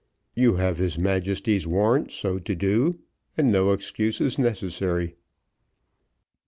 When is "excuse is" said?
3.71-4.39